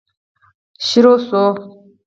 [0.85, 1.43] پیل شوي